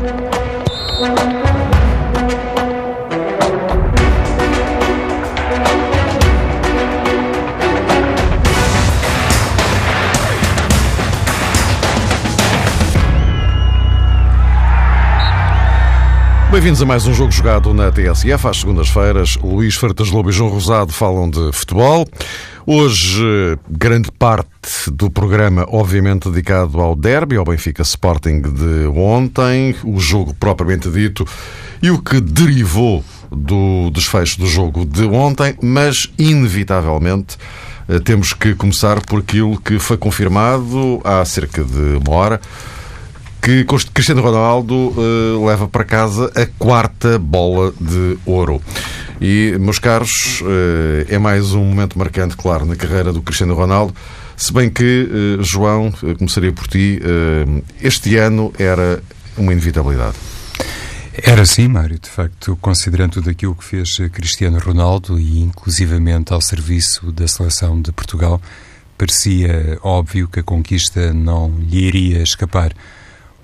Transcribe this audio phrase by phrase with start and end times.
[0.00, 1.39] Thank you.
[16.60, 18.46] Bem-vindos a mais um jogo jogado na TSF.
[18.46, 22.06] Às segundas-feiras, Luís Fertas Lobo e João Rosado falam de futebol.
[22.66, 23.24] Hoje,
[23.66, 30.34] grande parte do programa, obviamente, dedicado ao derby, ao Benfica Sporting de ontem, o jogo
[30.34, 31.26] propriamente dito
[31.82, 33.02] e o que derivou
[33.32, 37.38] do desfecho do jogo de ontem, mas, inevitavelmente,
[37.88, 42.40] eh, temos que começar por aquilo que foi confirmado há cerca de uma hora
[43.40, 48.62] que Cristiano Ronaldo uh, leva para casa a quarta bola de ouro.
[49.20, 53.94] E, meus caros, uh, é mais um momento marcante, claro, na carreira do Cristiano Ronaldo.
[54.36, 55.08] Se bem que,
[55.38, 57.00] uh, João, começaria por ti,
[57.80, 59.02] este ano era
[59.36, 60.16] uma inevitabilidade.
[61.22, 66.40] Era sim, Mário, de facto, considerando tudo aquilo que fez Cristiano Ronaldo e inclusivamente ao
[66.40, 68.40] serviço da seleção de Portugal,
[68.96, 72.72] parecia óbvio que a conquista não lhe iria escapar.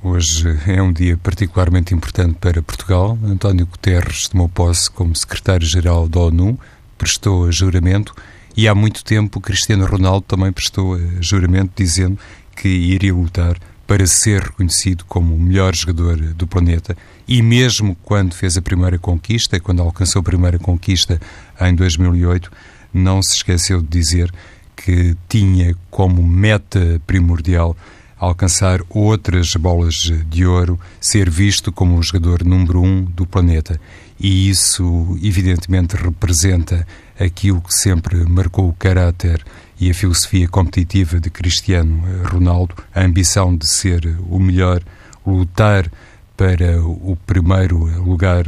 [0.02, 3.18] Hoje é um dia particularmente importante para Portugal.
[3.24, 6.58] António Guterres tomou posse como secretário-geral da ONU,
[6.98, 8.14] prestou juramento
[8.56, 12.18] e há muito tempo Cristiano Ronaldo também prestou juramento dizendo
[12.54, 16.96] que iria lutar para ser reconhecido como o melhor jogador do planeta.
[17.26, 21.20] E mesmo quando fez a primeira conquista, quando alcançou a primeira conquista
[21.60, 22.52] em 2008,
[22.92, 24.32] não se esqueceu de dizer
[24.76, 27.74] que tinha como meta primordial
[28.18, 33.80] alcançar outras bolas de ouro, ser visto como o jogador número um do planeta.
[34.18, 36.86] E isso, evidentemente, representa
[37.18, 39.44] aquilo que sempre marcou o caráter
[39.78, 44.82] e a filosofia competitiva de Cristiano Ronaldo, a ambição de ser o melhor,
[45.26, 45.90] lutar
[46.36, 48.44] para o primeiro lugar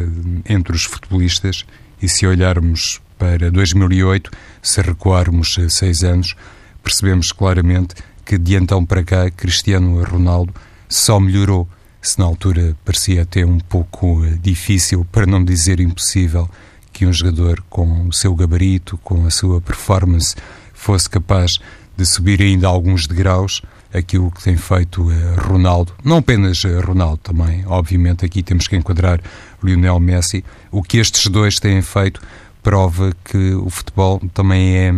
[0.48, 1.66] entre os futebolistas.
[2.00, 4.30] E se olharmos para 2008,
[4.62, 6.34] se recuarmos seis anos,
[6.82, 7.94] percebemos claramente
[8.28, 10.52] que de então para cá Cristiano Ronaldo
[10.86, 11.66] só melhorou.
[12.02, 16.46] Se na altura parecia até um pouco eh, difícil, para não dizer impossível,
[16.92, 20.36] que um jogador com o seu gabarito, com a sua performance,
[20.74, 21.52] fosse capaz
[21.96, 23.62] de subir ainda alguns degraus,
[23.94, 28.76] aquilo que tem feito eh, Ronaldo, não apenas eh, Ronaldo também, obviamente aqui temos que
[28.76, 29.22] enquadrar
[29.62, 32.20] Lionel Messi, o que estes dois têm feito
[32.62, 34.92] prova que o futebol também é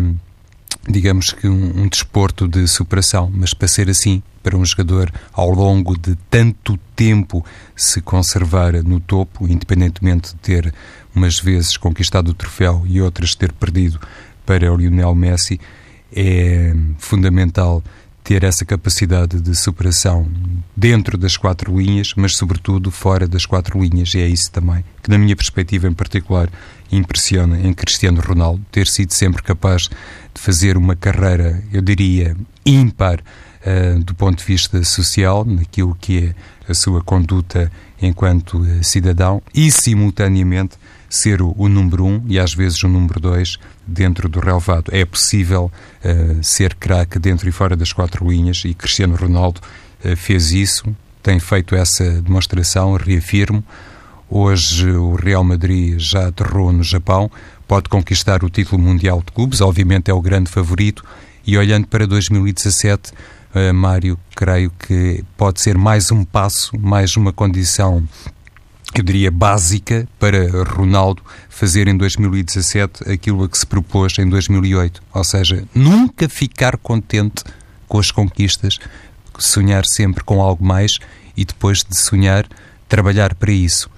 [0.89, 5.51] digamos que um, um desporto de superação, mas para ser assim, para um jogador ao
[5.51, 7.45] longo de tanto tempo
[7.77, 10.75] se conservar no topo, independentemente de ter
[11.15, 14.01] umas vezes conquistado o troféu e outras ter perdido
[14.47, 15.61] para o Lionel Messi,
[16.15, 17.83] é fundamental
[18.23, 20.31] ter essa capacidade de superação
[20.77, 24.15] dentro das quatro linhas, mas sobretudo fora das quatro linhas.
[24.15, 26.49] E é isso também que, na minha perspectiva em particular,
[26.93, 29.89] impressiona em Cristiano Ronaldo, ter sido sempre capaz
[30.35, 36.35] de fazer uma carreira, eu diria, ímpar uh, do ponto de vista social, naquilo que
[36.67, 37.71] é a sua conduta
[38.01, 40.77] enquanto uh, cidadão, e simultaneamente
[41.09, 44.91] ser o, o, número um e às vezes o número dois dentro do relevado.
[44.93, 45.71] É possível
[46.05, 49.61] uh, ser craque dentro e fora das quatro linhas e Cristiano Ronaldo
[50.17, 53.63] fez isso, tem feito essa demonstração, reafirmo.
[54.31, 57.31] Hoje o Real Madrid já aterrou no Japão,
[57.71, 61.05] pode conquistar o título mundial de clubes, obviamente é o grande favorito,
[61.47, 63.15] e olhando para 2017, uh,
[63.55, 68.03] eh, Mário, creio que pode ser mais um passo, mais uma condição,
[68.93, 75.01] eu diria, básica para Ronaldo fazer em 2017 aquilo a que se propôs em 2008.
[75.15, 77.45] Ou seja, nunca ficar contente
[77.87, 78.81] com as conquistas,
[79.39, 80.99] sonhar sempre com algo mais
[81.37, 82.49] e depois de sonhar,
[82.89, 83.89] trabalhar para isso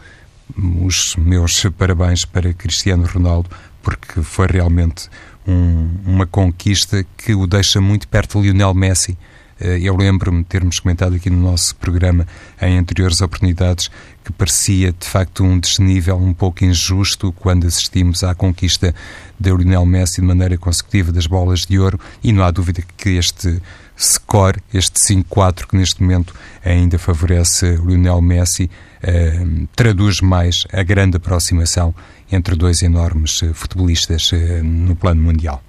[0.57, 3.51] os meus parabéns para Cristiano Ronaldo,
[3.83, 5.09] porque foi realmente
[5.47, 9.17] um, uma conquista que o deixa muito perto de Lionel Messi.
[9.61, 12.27] Eh, eu lembro-me de termos comentado aqui no nosso programa,
[12.61, 13.91] em anteriores oportunidades,
[14.25, 18.95] que parecia de facto um desnível um pouco injusto quando assistimos à conquista
[19.39, 23.11] de Lionel Messi de maneira consecutiva das bolas de ouro, e não há dúvida que
[23.11, 23.61] este
[23.99, 26.35] score, este 5-4 que neste momento
[26.65, 28.71] ainda favorece Lionel Messi,
[29.03, 29.45] eh,
[29.75, 31.93] traduz mais a grande aproximação
[32.31, 35.63] entre dois enormes eh, futebolistas eh, no plano mundial.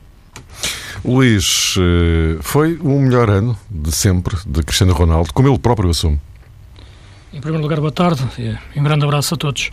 [1.03, 1.75] Luís,
[2.41, 6.19] foi o melhor ano de sempre de Cristiano Ronaldo, como ele próprio assume.
[7.33, 9.69] Em primeiro lugar, boa tarde e um grande abraço a todos.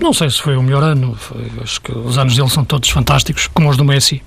[0.00, 2.88] Não sei se foi o melhor ano, foi, acho que os anos dele são todos
[2.88, 4.22] fantásticos, como os do Messi.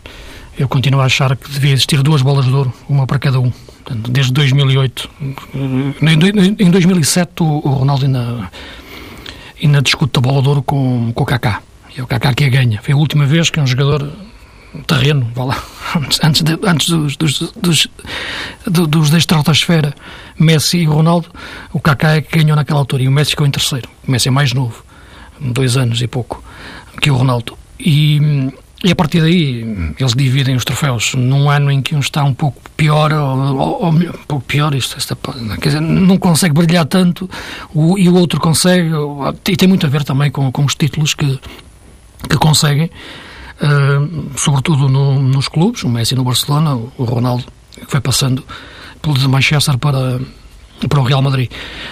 [0.57, 3.51] Eu continuo a achar que devia existir duas bolas de ouro, uma para cada um.
[3.95, 5.09] Desde 2008.
[6.59, 8.51] Em 2007 o Ronaldo ainda,
[9.61, 11.61] ainda discute a bola de ouro com, com o Kaká.
[11.95, 12.81] E é o Kaká que a ganha.
[12.81, 14.11] Foi a última vez que um jogador
[14.85, 15.63] terreno, vá lá,
[16.23, 17.87] antes, de, antes dos, dos, dos,
[18.65, 19.93] dos da estratosfera,
[20.37, 21.29] Messi e Ronaldo,
[21.73, 23.89] o Kaká é que ganhou naquela altura e o Messi ficou em terceiro.
[24.07, 24.83] O Messi é mais novo,
[25.39, 26.43] dois anos e pouco,
[27.01, 27.57] que o Ronaldo.
[27.79, 28.51] E,
[28.83, 32.33] e a partir daí eles dividem os troféus num ano em que um está um
[32.33, 35.17] pouco pior, ou, ou, ou um pouco pior, isto, esta,
[35.59, 37.29] quer dizer, não consegue brilhar tanto
[37.73, 38.91] o, e o outro consegue,
[39.49, 41.39] e tem muito a ver também com, com os títulos que,
[42.29, 42.89] que conseguem.
[43.59, 47.45] Uh, sobretudo no, nos clubes, o Messi no Barcelona, o Ronaldo
[47.85, 48.43] que foi passando
[49.01, 50.19] pelo de Manchester para,
[50.87, 51.49] para o Real Madrid.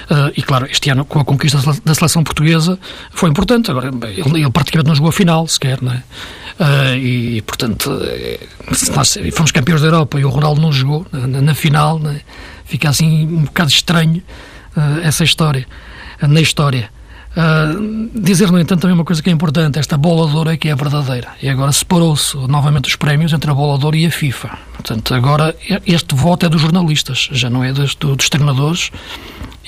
[0.10, 2.80] Uh, e claro, este ano, com a conquista da seleção portuguesa,
[3.12, 3.72] foi importante.
[3.72, 6.04] Agora, ele, ele praticamente não jogou a final sequer, não é?
[6.60, 7.92] Uh, e, portanto,
[8.96, 12.22] nós fomos campeões da Europa e o Ronaldo não jogou na, na final, é?
[12.64, 14.24] fica assim um bocado estranho
[15.04, 15.66] essa história,
[16.22, 16.90] na história.
[17.36, 20.58] Uh, dizer, no entanto, também uma coisa que é importante: esta bola de ouro é
[20.58, 21.30] que é verdadeira.
[21.42, 24.58] E agora separou-se novamente os prémios entre a bola de ouro e a FIFA.
[24.74, 25.54] Portanto, agora
[25.86, 28.90] este voto é dos jornalistas, já não é dos, dos treinadores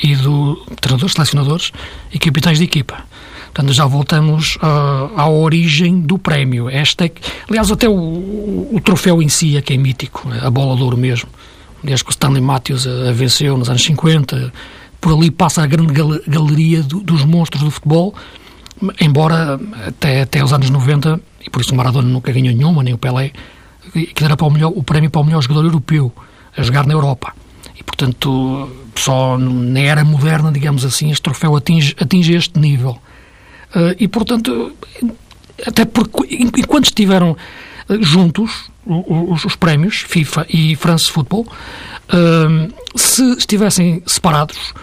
[0.02, 1.72] e do treinadores, selecionadores
[2.14, 3.04] e capitães de equipa.
[3.54, 6.70] Portanto, já voltamos uh, à origem do prémio.
[6.70, 7.12] Esta é,
[7.50, 10.98] aliás, até o, o, troféu em si é que é mítico, a bola de ouro
[10.98, 11.30] mesmo.
[11.84, 14.52] Aliás, que o Stanley Matthews a, a venceu nos anos 50
[15.00, 18.14] por ali passa a grande gal galeria do, dos monstros do futebol,
[19.00, 22.94] embora até, até os anos 90, e por isso o Maradona nunca ganhou nenhuma, nem
[22.94, 23.32] o Pelé,
[23.94, 26.12] que era para o, melhor, o prémio para o melhor jogador europeu
[26.56, 27.34] a jogar na Europa.
[27.80, 32.98] E, portanto, só na era moderna, digamos assim, este troféu atinge, atinge este nível.
[33.78, 34.74] Uh, e, portanto,
[35.66, 37.38] até porque enquanto estiveram
[37.88, 44.74] uh, juntos os, os, prémios, FIFA e France Football, uh, se estivessem separados,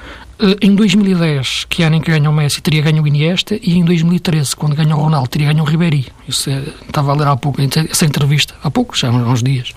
[0.61, 3.85] em 2010, que ano em que ganhou o Messi, teria ganho o Iniesta, e em
[3.85, 6.09] 2013, quando ganhou o Ronaldo, teria ganho o Ribéry.
[6.29, 6.51] Isso
[6.87, 9.73] estava a ler há pouco, essa entrevista, há pouco, já há uns dias,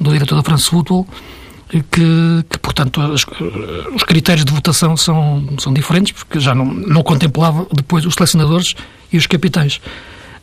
[0.00, 1.06] do diretor da France Football,
[1.80, 3.24] que, que, portanto, os,
[3.94, 8.74] os critérios de votação são, são diferentes, porque já não, não contemplava depois os selecionadores
[9.12, 9.80] e os capitães.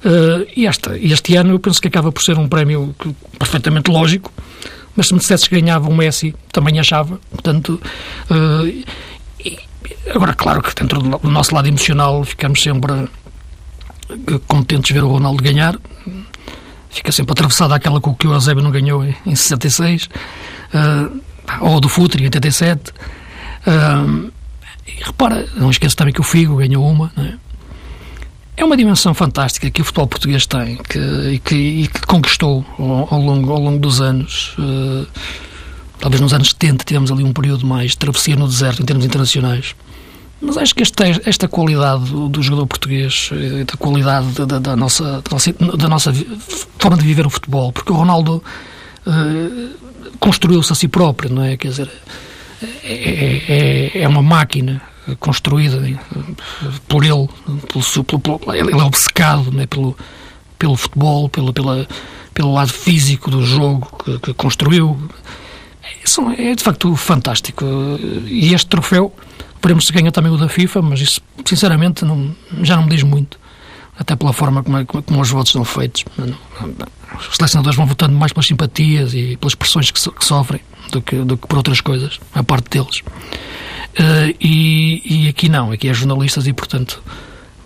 [0.04, 2.96] Uh, e esta, este ano eu penso que acaba por ser um prémio
[3.38, 4.32] perfeitamente lógico,
[4.96, 7.20] mas se me dissesses que ganhava o Messi, também achava.
[7.30, 7.80] Portanto,
[8.32, 8.66] uh,
[9.40, 9.60] e,
[10.14, 12.94] agora, claro que dentro do nosso lado emocional ficamos sempre
[14.10, 15.78] eh, contentes de ver o Ronaldo ganhar.
[16.90, 20.10] Fica sempre atravessada aquela com que o Eusébio não ganhou em 66,
[20.74, 21.22] uh,
[21.62, 22.92] ou do Futre em 87.
[22.92, 24.32] Uh,
[24.88, 27.34] e repara, não esqueça também que o Figo ganhou uma, não é?
[28.58, 32.66] É uma dimensão fantástica que o futebol português tem que, e, que, e que conquistou
[32.78, 34.54] ao, ao, longo, ao longo dos anos.
[34.60, 35.08] Uh,
[35.98, 39.06] talvez nos anos 70 tivemos ali um período mais de travessia no deserto em termos
[39.06, 39.76] internacionais.
[40.42, 44.60] Mas acho que esta, esta qualidade do, do jogador português, eh, da qualidade da, da,
[44.60, 46.14] da, nossa, da, nossa, da nossa
[46.78, 48.42] forma de viver o futebol, porque o Ronaldo
[49.06, 49.70] uh,
[50.20, 51.58] construiu-se a si próprio, não é?
[51.58, 51.92] Quer dizer,
[52.84, 54.82] é, é, é, uma máquina
[55.20, 55.82] construída
[56.88, 57.28] por ele,
[58.06, 59.96] pelo, pelo, ele é obcecado né, pelo,
[60.58, 61.88] pelo futebol, pelo, pela,
[62.34, 64.98] pelo lado físico do jogo que, que construiu.
[66.38, 67.66] É, é de facto fantástico.
[68.28, 69.14] E este troféu,
[69.62, 73.04] veremos se ganha também o da FIFA, mas isso sinceramente não, já não me diz
[73.04, 73.40] muito.
[74.00, 76.06] Até pela forma como, como os votos são feitos.
[77.30, 81.02] Os selecionadores vão votando mais pelas simpatias e pelas pressões que, so, que sofrem do
[81.02, 83.00] que, do que por outras coisas, a parte deles.
[84.00, 87.04] Uh, e, e, aqui não, aqui é jornalistas e, portanto,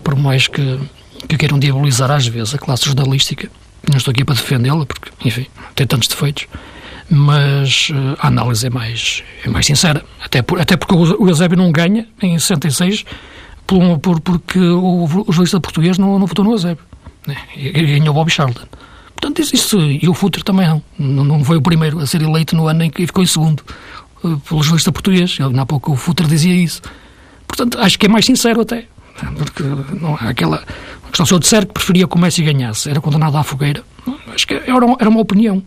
[0.03, 0.79] por mais que,
[1.27, 3.49] que queiram diabolizar às vezes a classe jornalística,
[3.87, 6.47] não estou aqui para defendê-la, porque, enfim, tem tantos defeitos,
[7.09, 10.03] mas uh, a análise é mais, é mais sincera.
[10.19, 13.05] Até, por, até porque o Eusébio não ganha em 66
[13.67, 16.83] por, por, porque o, o jornalista português não, não votou no Eusébio.
[17.27, 17.37] Né?
[17.55, 18.67] Ganhou o Bobby Charlton.
[19.15, 20.83] Portanto, isso, isso, e o Futre também não.
[21.23, 21.43] não.
[21.43, 23.63] foi o primeiro a ser eleito no ano em que ficou em segundo
[24.21, 25.37] pelo jornalista português.
[25.39, 26.81] Ele, há pouco o Futre dizia isso.
[27.47, 28.85] Portanto, acho que é mais sincero até.
[29.37, 29.63] Porque
[30.01, 30.63] não, aquela
[31.07, 33.83] questão, se eu disser que preferia que o Messi ganhasse, era condenado à fogueira,
[34.33, 35.61] acho que era, uma, era uma opinião.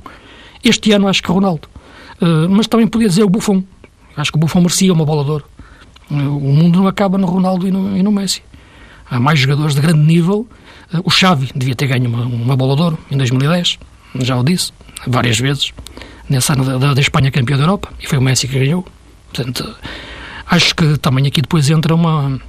[0.64, 1.68] Este ano acho que Ronaldo.
[2.20, 3.62] Uh, mas também podia dizer o Buffon.
[4.16, 5.44] Acho que o Buffon merecia uma bola de ouro.
[6.10, 8.42] O mundo não acaba no Ronaldo e no, e no Messi.
[9.08, 10.46] Há mais jogadores de grande nível.
[10.92, 13.78] Uh, o Xavi devia ter ganho uma, uma bola de ouro em 2010.
[14.20, 14.72] Já o disse
[15.06, 15.72] várias vezes
[16.28, 18.84] nesse ano da, da, Espanha campeã da Europa, e foi o Messi que ganhou.
[19.32, 19.76] Portanto,
[20.46, 22.40] acho que também aqui depois entra uma.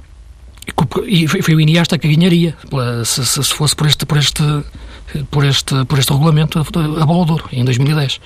[1.06, 2.54] E foi o Iniesta que ganharia,
[3.04, 4.42] se, se fosse por este, por este,
[5.30, 8.20] por este, por este regulamento, a bola de ouro, em 2010.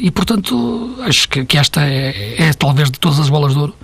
[0.00, 3.74] E, portanto, acho que, que esta é, é, talvez de todas as bolas de ouro,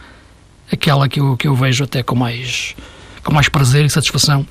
[0.70, 2.75] aquela que eu, que eu vejo até com mais,
[3.23, 4.46] com mais prazer e satisfação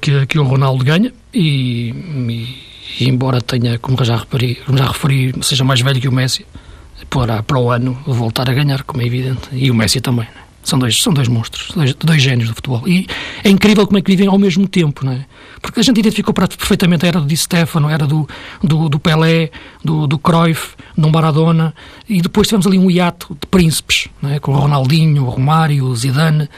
[0.00, 1.12] que, que o Ronaldo ganha.
[1.32, 6.08] E, e, e, embora tenha, como já referi, como já referi, seja mais velho que
[6.08, 6.46] o Messi,
[7.08, 9.48] para, para o ano voltar a ganhar, como é evidente.
[9.52, 10.26] E o Messi também.
[10.26, 10.49] Né?
[10.62, 12.86] São dois, são dois monstros, dois, dois génios do futebol.
[12.86, 13.06] E
[13.42, 15.24] é incrível como é que vivem ao mesmo tempo, não é?
[15.60, 18.28] Porque a gente identificou perfeitamente a era do Di Stefano, a era do,
[18.62, 19.50] do, do Pelé,
[19.84, 21.74] do, do Cruyff, do Maradona,
[22.08, 24.38] e depois tivemos ali um hiato de príncipes, não é?
[24.38, 26.48] com o Ronaldinho, o Romário, o Zidane,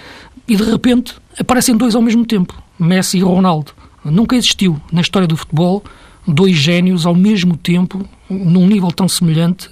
[0.47, 3.73] e de repente aparecem dois ao mesmo tempo, Messi e Ronaldo.
[4.04, 5.82] Nunca existiu na história do futebol
[6.26, 9.71] dois génios ao mesmo tempo, num nível tão semelhante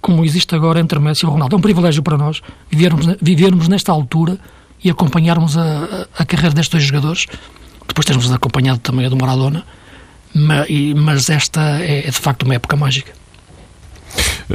[0.00, 1.56] como existe agora entre Messi e Ronaldo.
[1.56, 2.40] É um privilégio para nós
[2.70, 4.38] vivermos, vivermos nesta altura
[4.82, 7.26] e acompanharmos a, a, carreira destes dois jogadores.
[7.86, 9.64] Depois termos acompanhado também a do Maradona,
[10.34, 13.12] mas, mas esta é, é de facto uma época mágica.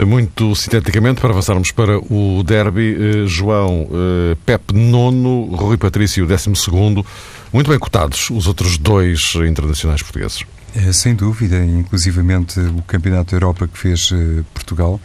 [0.05, 6.55] Muito sinteticamente, para avançarmos para o derby, eh, João, eh, Pep nono, Rui Patrício décimo
[6.55, 7.05] segundo,
[7.53, 10.43] muito bem cotados os outros dois internacionais portugueses.
[10.75, 14.99] É, sem dúvida, inclusivamente o Campeonato da Europa que fez eh, Portugal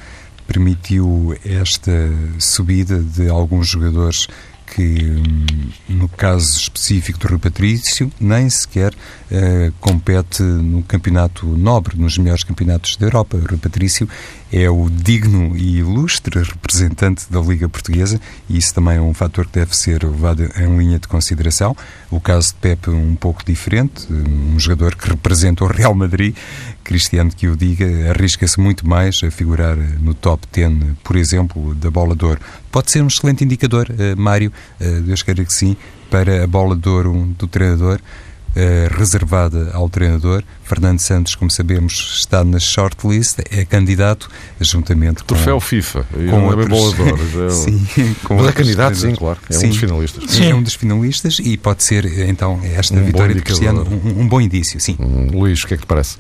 [0.51, 1.93] permitiu esta
[2.41, 4.27] subida de alguns jogadores
[4.75, 5.47] que, hum,
[5.89, 12.43] no caso específico do Rui Patrício, nem sequer uh, compete no campeonato nobre, nos melhores
[12.43, 13.37] campeonatos da Europa.
[13.37, 14.09] O Rui Patrício
[14.53, 19.47] é o digno e ilustre representante da Liga Portuguesa e isso também é um fator
[19.47, 21.77] que deve ser levado em linha de consideração.
[22.11, 26.35] O caso de Pepe um pouco diferente, um jogador que representa o Real Madrid,
[26.85, 31.91] Cristiano que o diga, arrisca-se muito mais a figurar no top 10, por exemplo, da
[31.91, 32.41] bola de ouro.
[32.71, 34.53] Pode ser um excelente indicador, uh, Mário,
[35.05, 35.77] Deus queira que sim,
[36.11, 38.01] para a bola de ouro do treinador.
[38.51, 40.43] Uh, reservada ao treinador.
[40.65, 44.29] Fernando Santos, como sabemos, está na shortlist, é candidato,
[44.61, 45.27] juntamente com...
[45.27, 46.69] Troféu FIFA, com outros...
[46.69, 47.21] bola de ouro.
[47.47, 49.39] É sim, com Mas é candidato, sim, claro.
[49.49, 50.31] É sim, um dos finalistas.
[50.31, 50.51] Sim.
[50.51, 54.29] É um dos finalistas e pode ser, então, esta um vitória de Cristiano um, um,
[54.29, 54.97] bom indício, sim.
[54.99, 56.17] Hum, Luís, o que é que te parece?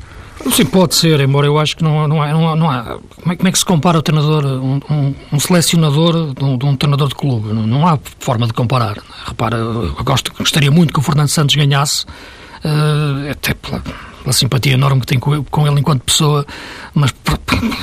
[0.48, 2.98] Sim, pode ser, embora eu acho que não, não, há, não, há, não há.
[3.20, 6.56] Como é, como é que se compara o treinador, um, um, um selecionador de um,
[6.56, 7.52] de um, treinador de clube?
[7.52, 8.98] Não, não, há forma de comparar.
[9.26, 12.06] Repara, eu gosto, gostaria muito que o Fernando Santos ganhasse,
[12.64, 16.46] uh, até pela, pela, simpatia enorme que tenho com, com ele enquanto pessoa,
[16.94, 17.38] mas por,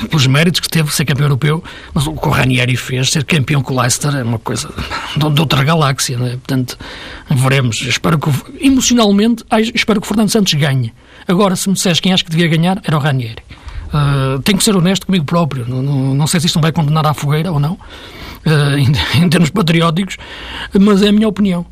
[0.10, 1.64] pelos méritos que teve ser campeão europeu.
[1.94, 4.68] Mas o que o Ranieri fez, ser campeão com o Leicester, é uma coisa
[5.16, 6.32] de, de outra galáxia, é?
[6.32, 6.76] Portanto,
[7.30, 7.82] veremos.
[7.82, 9.44] Espero que, emocionalmente,
[9.76, 10.92] espero que o Fernando Santos ganhe.
[11.28, 13.44] Agora, se me disseres quem acho que devia ganhar, era o Ranieri.
[13.88, 15.66] Uh, tenho que ser honesto comigo próprio.
[15.68, 19.24] Não, não, não, sei se isto me vai condenar à fogueira ou não, uh, em,
[19.24, 20.18] em, termos patrióticos,
[20.80, 21.66] mas é a minha opinião.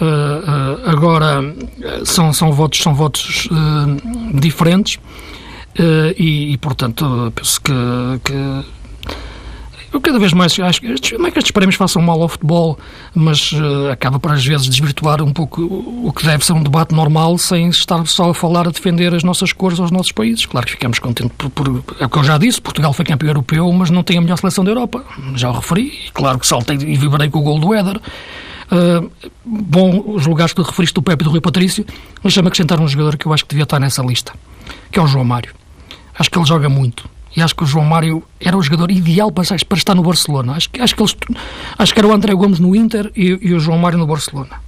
[0.00, 1.42] Uh, agora,
[2.04, 3.48] são, são votos, são votos
[4.34, 4.98] diferentes
[6.18, 7.72] e, e, portanto, penso que,
[8.24, 8.64] que
[9.92, 12.78] eu cada vez mais acho que não é que estes prémios façam mal ao futebol,
[13.14, 16.94] mas uh, acaba por às vezes desvirtuar um pouco o que deve ser um debate
[16.94, 20.46] normal sem estar só a falar a defender as nossas cores aos nossos países.
[20.46, 23.28] Claro que ficamos contentes por, por é o que eu já disse, Portugal foi campeão
[23.28, 25.04] europeu, mas não tem a melhor seleção da Europa.
[25.34, 28.00] Já o referi, e claro que saltei e vibrei com o gol do Éder.
[28.72, 29.10] Uh,
[29.44, 31.84] bom, os lugares que referiste do Pepe e do Rui Patrício,
[32.22, 34.32] mas chama acrescentar um jogador que eu acho que devia estar nessa lista,
[34.90, 35.52] que é o João Mário.
[36.18, 39.30] Acho que ele joga muito e acho que o João Mário era o jogador ideal
[39.32, 40.52] para, para estar no Barcelona.
[40.52, 41.16] Acho, acho, que eles,
[41.78, 44.60] acho que era o André Gomes no Inter e, e o João Mário no Barcelona.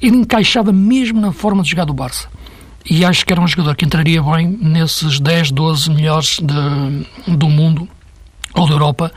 [0.00, 2.28] Ele encaixava mesmo na forma de jogar do Barça.
[2.88, 7.48] E acho que era um jogador que entraria bem nesses 10, 12 melhores de, do
[7.48, 7.88] mundo
[8.54, 9.10] ou da Europa,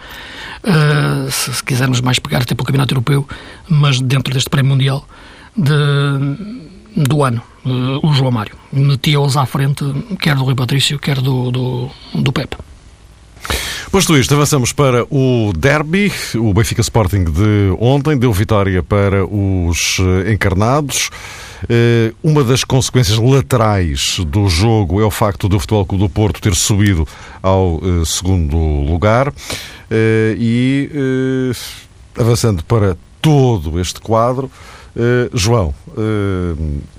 [0.64, 3.28] uh, se, se, quisermos mais pegar até pelo Campeonato Europeu,
[3.70, 5.08] mas dentro deste Prémio Mundial
[5.56, 8.56] de, do ano, uh, o João Mário.
[8.72, 9.84] Metia-os à frente,
[10.20, 12.58] quer do Rui Patrício, quer do, do, do Pepe.
[13.92, 16.12] Posto isto, avançamos para o derby.
[16.36, 21.10] O Benfica Sporting de ontem deu vitória para os eh, encarnados.
[21.70, 26.42] Eh, uma das consequências laterais do jogo é o facto do Futebol Clube do Porto
[26.42, 27.08] ter subido
[27.42, 29.34] ao eh, segundo lugar.
[29.90, 31.54] E
[32.20, 34.52] avançando para todo este quadro,
[35.34, 35.74] João,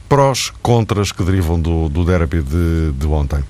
[0.08, 3.44] prós, contras que derivam do, do derby de, de ontem.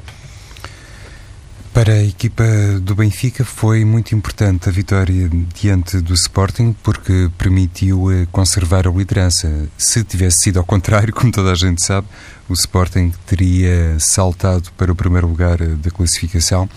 [1.79, 2.43] Para a equipa
[2.83, 8.91] do Benfica foi muito importante a vitória diante do Sporting porque permitiu eh, conservar a
[8.91, 9.69] liderança.
[9.79, 12.09] Se tivesse sido ao contrário, como toda a gente sabe,
[12.49, 16.69] o Sporting teria saltado para o primeiro lugar eh, da classificação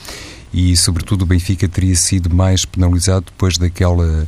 [0.54, 4.28] e, sobretudo, o Benfica teria sido mais penalizado depois daquela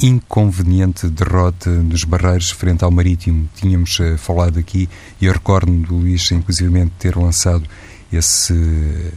[0.00, 3.46] inconveniente derrota nos Barreiros frente ao Marítimo.
[3.56, 4.88] Tínhamos uh, falado aqui
[5.20, 7.64] e eu recordo-me do Luís, inclusive, ter lançado
[8.16, 8.54] esse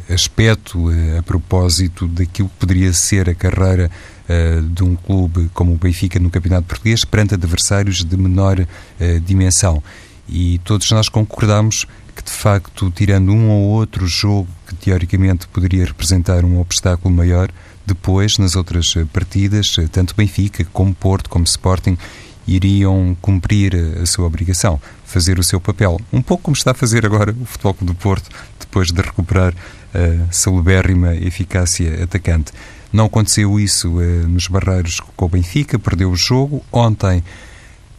[0.10, 3.90] aspecto a propósito daquilo que poderia ser a carreira
[4.28, 9.20] uh, de um clube como o Benfica no Campeonato Português perante adversários de menor uh,
[9.22, 9.82] dimensão.
[10.28, 11.86] E todos nós concordamos
[12.16, 17.50] que, de facto, tirando um ou outro jogo que teoricamente poderia representar um obstáculo maior,
[17.86, 21.98] depois, nas outras eh, partidas, tanto Benfica como Porto, como Sporting,
[22.46, 26.00] iriam cumprir a sua obrigação, fazer o seu papel.
[26.14, 29.54] Um pouco como está a fazer agora o Futebol Clube do Porto, depois de recuperar
[29.94, 32.52] a salubérrima eficácia atacante.
[32.92, 36.64] Não aconteceu isso eh, nos Barreiros com o Benfica, perdeu o jogo.
[36.72, 37.24] Ontem,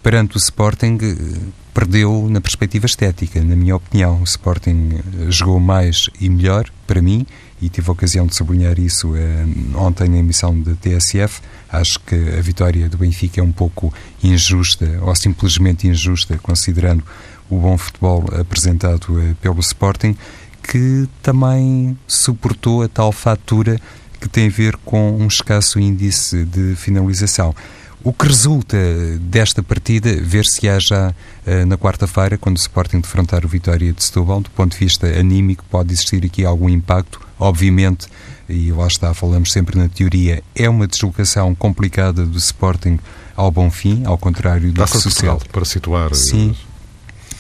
[0.03, 1.39] perante o Sporting, eh,
[1.75, 4.21] perdeu na perspectiva estética, na minha opinião.
[4.21, 7.27] O Sporting eh, jogou mais e melhor, para mim,
[7.61, 11.41] e tive a ocasião de sublinhar isso eh, ontem na emissão da TSF.
[11.71, 17.05] Acho que a vitória do Benfica é um pouco injusta, ou simplesmente injusta, considerando
[17.51, 20.17] o bom futebol apresentado eh, pelo Sporting,
[20.63, 23.81] que também suportou a tal fatura
[24.21, 27.55] que tem a ver com um escasso índice de finalização.
[28.03, 28.77] O que resulta
[29.21, 34.41] desta partida, ver-se-á já uh, na quarta-feira, quando o Sporting defrontar o Vitória de Setúbal,
[34.41, 37.21] do ponto de vista anímico, pode existir aqui algum impacto.
[37.39, 38.07] Obviamente,
[38.49, 42.99] e lá está, falamos sempre na teoria, é uma deslocação complicada do Sporting
[43.37, 45.45] ao bom fim, ao contrário do que sucede.
[45.53, 46.15] para situar.
[46.15, 46.57] Sim,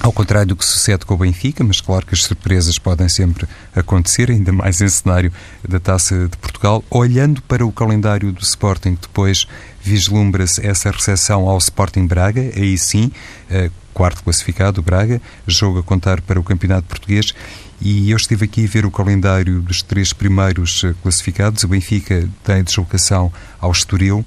[0.00, 3.48] ao contrário do que sucede com o Benfica, mas claro que as surpresas podem sempre
[3.74, 5.32] acontecer, ainda mais em cenário
[5.66, 6.84] da Taça de Portugal.
[6.88, 9.46] Olhando para o calendário do Sporting, depois
[9.82, 13.10] vislumbra-se essa recepção ao Sporting Braga, aí sim,
[13.50, 17.34] eh, quarto classificado, Braga, jogo a contar para o Campeonato Português.
[17.80, 21.62] E eu estive aqui a ver o calendário dos três primeiros eh, classificados.
[21.62, 24.24] O Benfica tem deslocação ao Estoril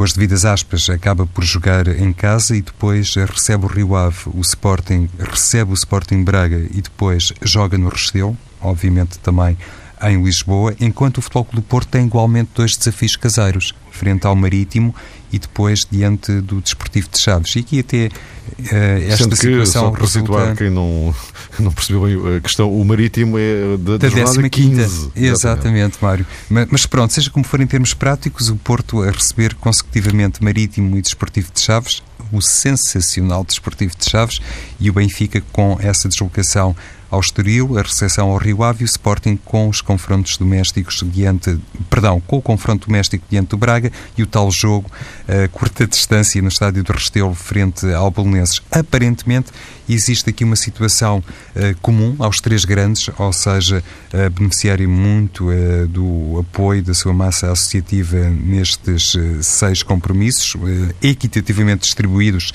[0.00, 4.30] com as devidas aspas, acaba por jogar em casa e depois recebe o Rio Ave,
[4.32, 9.58] o Sporting, recebe o Sporting Braga e depois joga no Restelo, obviamente também
[10.02, 14.34] em Lisboa, enquanto o Futebol Clube do Porto tem igualmente dois desafios caseiros, frente ao
[14.34, 14.94] Marítimo
[15.32, 17.54] e depois diante do Desportivo de Chaves.
[17.56, 21.14] E aqui até uh, esta Sendo situação que, só para quem não,
[21.58, 24.48] não percebeu bem a questão, o Marítimo é da, da, da 15.
[24.48, 24.72] 15.
[24.76, 26.26] Exatamente, exatamente Mário.
[26.48, 30.96] Mas, mas, pronto, seja como for em termos práticos, o Porto a receber consecutivamente Marítimo
[30.96, 34.40] e Desportivo de Chaves, o sensacional Desportivo de Chaves
[34.78, 36.74] e o Benfica com essa deslocação
[37.10, 41.58] ao Estoril, a recepção ao Rio Ave e o Sporting com os confrontos domésticos diante,
[41.88, 44.90] perdão, com o confronto doméstico diante do Braga e o tal jogo
[45.28, 48.62] a curta distância no estádio do Restelo frente ao Bolonenses.
[48.70, 49.50] Aparentemente
[49.94, 55.86] existe aqui uma situação uh, comum aos três grandes, ou seja, uh, beneficiarem muito uh,
[55.88, 60.54] do apoio da sua massa associativa nestes seis compromissos,
[61.02, 62.52] equitativamente distribuídos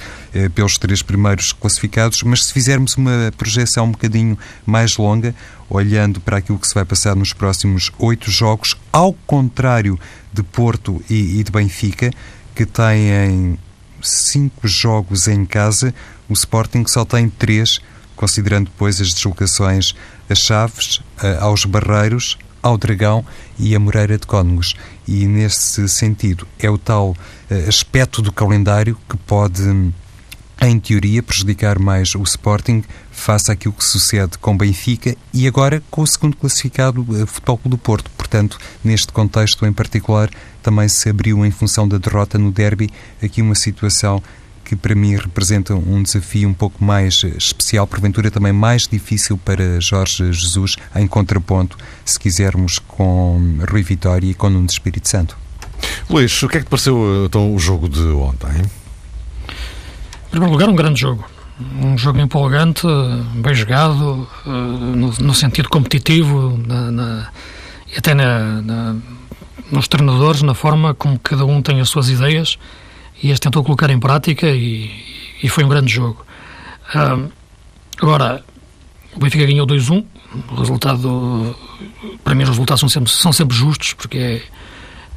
[0.53, 5.33] pelos três primeiros classificados, mas se fizermos uma projeção um bocadinho mais longa,
[5.69, 9.99] olhando para aquilo que se vai passar nos próximos oito jogos, ao contrário
[10.31, 12.11] de Porto e, e de Benfica,
[12.53, 13.57] que têm
[14.01, 15.93] cinco jogos em casa,
[16.29, 17.79] o Sporting só tem três,
[18.15, 19.93] considerando depois as deslocações
[20.29, 21.01] a Chaves,
[21.39, 23.23] aos Barreiros, ao Dragão
[23.59, 24.73] e a Moreira de Cónegos.
[25.07, 27.15] E nesse sentido, é o tal
[27.47, 29.61] eh, aspecto do calendário que pode
[30.59, 36.01] em teoria, prejudicar mais o Sporting face àquilo que sucede com Benfica e agora com
[36.01, 38.09] o segundo classificado, eh, Futebol Clube do Porto.
[38.17, 40.31] Portanto, neste contexto em particular,
[40.63, 42.89] também se abriu em função da derrota no derby
[43.21, 44.23] aqui uma situação
[44.65, 49.37] que para mim representa um desafio um pouco mais eh, especial, porventura também mais difícil
[49.37, 55.37] para Jorge Jesus, em contraponto, se quisermos, com Rui Vitória e com Nuno Espírito Santo.
[56.09, 58.63] Luís, o que é que te pareceu então o jogo de ontem?
[60.31, 61.23] primeiro lugar, um grande jogo.
[61.81, 62.85] Um jogo empolgante,
[63.35, 67.29] bem jogado, eh, no, no sentido competitivo, na, na,
[67.93, 68.95] e até na, na,
[69.71, 72.57] nos treinadores, na forma como cada um tem as suas ideias
[73.27, 74.91] e as tentou colocar em prática e,
[75.41, 76.25] e foi um grande jogo.
[76.93, 77.31] Uh,
[78.01, 78.43] agora,
[79.15, 80.05] o Benfica ganhou 2-1,
[80.51, 81.55] o resultado,
[82.23, 84.41] para mim os resultados são sempre, são sempre justos, porque é,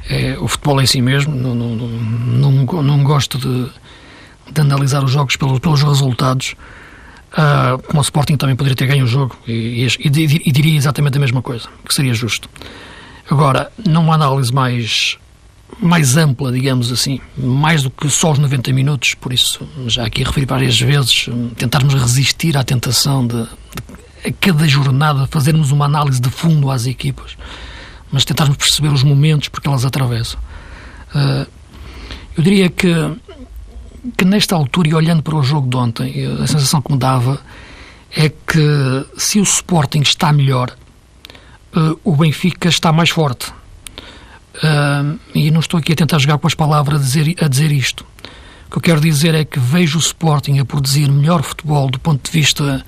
[0.09, 3.69] é, o futebol é assim mesmo, não, não, não, não, não gosto de
[4.51, 6.55] de analisar os jogos pelos, pelos resultados,
[7.33, 11.17] uh, como o Sporting também poderia ter ganho o jogo e, e, e, diria exatamente
[11.17, 12.49] a mesma coisa, que seria justo.
[13.29, 15.17] Agora, numa análise mais,
[15.81, 20.23] mais ampla, digamos assim, mais do que só os 90 minutos, por isso, já aqui
[20.23, 26.19] referi várias vezes, tentarmos resistir à tentação de, de a cada jornada fazermos uma análise
[26.19, 27.37] de fundo às equipas,
[28.11, 30.39] mas tentarmos perceber os momentos porque elas atravessam.
[31.15, 31.47] Uh,
[32.35, 32.89] eu diria que
[34.17, 37.39] que nesta altura, e olhando para o jogo de ontem, a sensação que me dava
[38.15, 40.75] é que se o Sporting está melhor,
[41.75, 43.51] uh, o Benfica está mais forte.
[44.55, 47.71] Uh, e não estou aqui a tentar jogar com as palavras a dizer, a dizer
[47.71, 48.05] isto.
[48.67, 51.99] O que eu quero dizer é que vejo o Sporting a produzir melhor futebol do
[51.99, 52.85] ponto de vista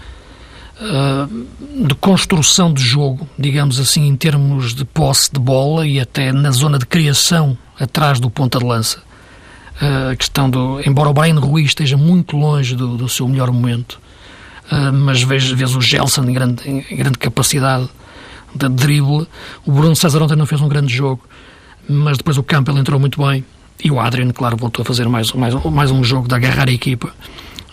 [0.82, 6.32] uh, de construção de jogo, digamos assim, em termos de posse de bola e até
[6.32, 9.00] na zona de criação atrás do ponta de lança.
[9.82, 10.82] Uh, a questão do.
[10.86, 14.00] Embora o Brian Ruiz esteja muito longe do, do seu melhor momento,
[14.72, 17.90] uh, mas vejo, vejo o Gelson em grande, em grande capacidade
[18.54, 19.28] de drible.
[19.66, 21.24] O Bruno César ontem não fez um grande jogo,
[21.88, 23.44] mas depois o Campbell entrou muito bem.
[23.84, 26.72] E o Adrian, claro, voltou a fazer mais, mais, mais um jogo de agarrar a
[26.72, 27.14] equipa.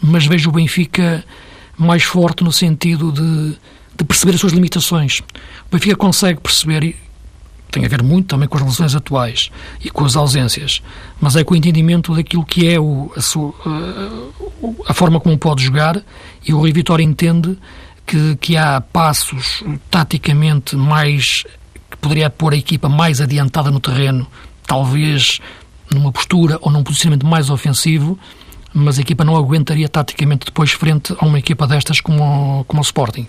[0.01, 1.25] Mas vejo o Benfica
[1.77, 3.57] mais forte no sentido de,
[3.97, 5.21] de perceber as suas limitações.
[5.21, 6.97] O Benfica consegue perceber, e
[7.71, 9.51] tem a ver muito também com as relações atuais
[9.85, 10.83] e com as ausências,
[11.21, 15.37] mas é com o entendimento daquilo que é o, a, sua, a, a forma como
[15.37, 16.03] pode jogar
[16.47, 17.57] e o Rui Vitória entende
[18.07, 21.45] que, que há passos taticamente mais
[22.01, 24.27] poderia pôr a equipa mais adiantada no terreno,
[24.67, 25.41] talvez
[25.91, 28.19] numa postura ou num posicionamento mais ofensivo,
[28.73, 32.85] mas a equipa não aguentaria taticamente depois frente a uma equipa destas como, como o
[32.85, 33.27] Sporting.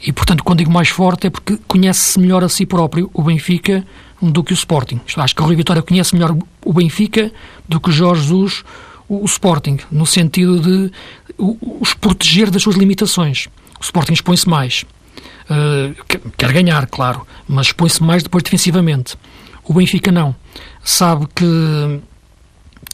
[0.00, 3.84] E, portanto, quando digo mais forte é porque conhece-se melhor a si próprio o Benfica
[4.22, 5.00] do que o Sporting.
[5.16, 7.32] Acho que o Rui Vitória conhece melhor o Benfica
[7.68, 8.64] do que o Jorge Jesus
[9.08, 10.92] o Sporting, no sentido de
[11.38, 13.48] os proteger das suas limitações.
[13.80, 14.84] O Sporting expõe-se mais.
[15.50, 15.94] Uh,
[16.36, 19.16] quer ganhar, claro, mas expõe-se mais depois defensivamente.
[19.64, 20.34] O Benfica não.
[20.82, 22.00] Sabe que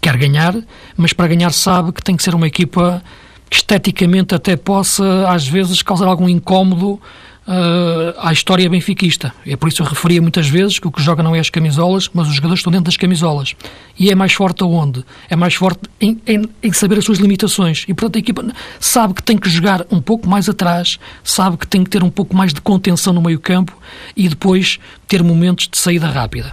[0.00, 0.54] quer ganhar,
[0.96, 3.02] mas para ganhar sabe que tem que ser uma equipa
[3.48, 7.00] que esteticamente até possa, às vezes, causar algum incómodo
[7.46, 9.32] uh, à história benfiquista.
[9.46, 11.50] É por isso que eu referia muitas vezes que o que joga não é as
[11.50, 13.54] camisolas, mas os jogadores estão dentro das camisolas.
[13.98, 15.04] E é mais forte aonde?
[15.28, 17.84] É mais forte em, em, em saber as suas limitações.
[17.88, 18.44] E, portanto, a equipa
[18.80, 22.10] sabe que tem que jogar um pouco mais atrás, sabe que tem que ter um
[22.10, 23.76] pouco mais de contenção no meio campo
[24.16, 26.52] e depois ter momentos de saída rápida.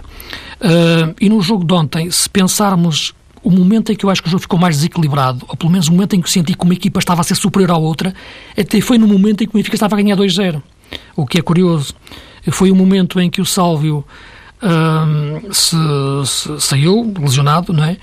[0.60, 4.28] Uh, e no jogo de ontem, se pensarmos o momento em que eu acho que
[4.28, 6.74] o jogo ficou mais desequilibrado, ou pelo menos o momento em que senti que uma
[6.74, 8.14] equipa estava a ser superior à outra,
[8.56, 10.62] até foi no momento em que o Benfica estava a ganhar 2-0.
[11.16, 11.94] O que é curioso.
[12.50, 14.04] Foi o momento em que o Sálvio
[15.50, 15.76] se,
[16.24, 17.96] se, saiu lesionado, não é?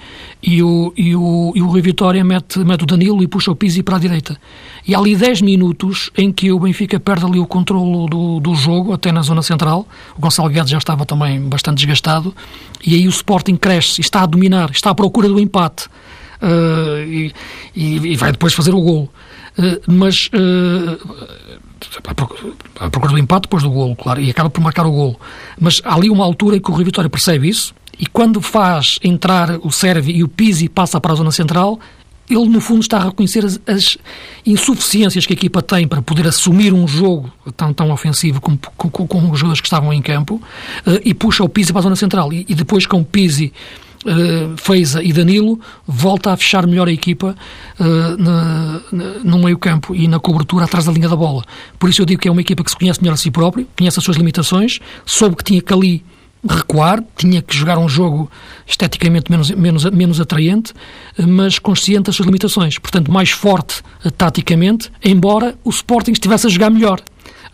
[0.44, 3.56] E o, e o, e o Rui Vitória mete, mete o Danilo e puxa o
[3.56, 4.38] Pizzi para a direita.
[4.86, 8.56] E há ali 10 minutos em que o Benfica perde ali o controle do, do
[8.56, 9.88] jogo, até na zona central.
[10.18, 12.36] O Gonçalo Guedes já estava também bastante desgastado.
[12.86, 15.88] E aí o Sporting cresce, está a dominar, está à procura do empate.
[16.42, 17.34] Uh, e,
[17.76, 19.10] e, vai depois fazer o gol.
[19.60, 20.30] Uh, mas
[22.80, 25.20] à procura do empate depois do golo, claro, e acaba por marcar o golo.
[25.60, 28.98] Mas há ali uma altura em que o Rui Vitória percebe isso e quando faz
[29.04, 31.78] entrar o Servi e o Pizzi passa para a zona central,
[32.30, 33.98] ele no fundo está a reconhecer as, as,
[34.46, 39.32] insuficiências que a equipa tem para poder assumir um jogo tão, tão ofensivo com, com,
[39.32, 40.36] os jogadores que estavam em campo
[40.86, 42.32] uh, e puxa o Pizzi para a zona central.
[42.32, 43.52] E, e depois com o Pizzi
[44.06, 47.36] uh, Feiza e Danilo, volta a fechar melhor a equipa
[47.80, 48.82] uh, na,
[49.24, 51.44] no meio-campo e na cobertura atrás da linha da bola.
[51.78, 53.68] Por isso eu digo que é uma equipa que se conhece melhor a si próprio,
[53.78, 56.04] conhece as suas limitações, soube que tinha que ali
[56.48, 58.32] recuar, tinha que jogar um jogo
[58.66, 60.74] esteticamente menos, menos, menos atraente,
[61.28, 62.78] mas consciente das suas limitações.
[62.78, 63.82] Portanto, mais forte
[64.18, 67.02] taticamente, embora o Sporting estivesse a jogar melhor.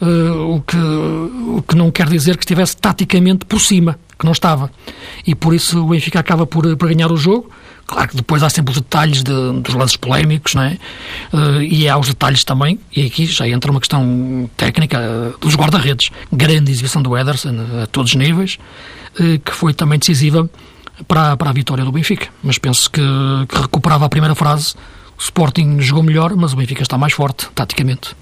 [0.01, 4.31] Uh, o, que, o que não quer dizer que estivesse taticamente por cima que não
[4.31, 4.71] estava.
[5.25, 7.49] E por isso o Benfica acaba por, por ganhar o jogo.
[7.87, 10.77] Claro que depois há sempre os detalhes de, dos lances polémicos, não é?
[11.31, 15.55] Uh, e há os detalhes também, e aqui já entra uma questão técnica uh, dos
[15.55, 16.09] guarda-redes.
[16.33, 18.57] Grande exibição do Ederson uh, a todos os níveis,
[19.45, 20.49] que foi também decisiva
[21.07, 22.27] para, para a vitória do Benfica.
[22.43, 23.01] Mas penso que,
[23.47, 24.75] que recuperava a primeira frase.
[25.17, 28.13] O Sporting jogou melhor, mas o Benfica está mais forte, taticamente.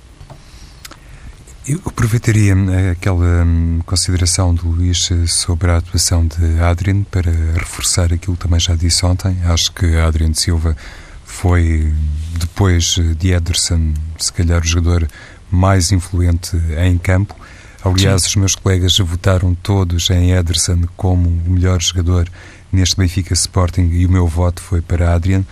[1.65, 7.31] Eu aproveitaria eh, aquela hum, consideração do Luís eh, sobre a atuação de Adrian para
[7.57, 9.37] reforçar aquilo que também já disse ontem.
[9.45, 10.75] Acho que Adrian Silva
[11.23, 11.93] foi,
[12.37, 15.07] depois de Ederson, se calhar o jogador
[15.49, 17.33] mais influente em campo.
[17.81, 18.27] Aliás, Sim.
[18.27, 22.29] os meus colegas votaram todos em Ederson como o melhor jogador
[22.73, 25.45] neste Benfica Sporting e o meu voto foi para Adrian.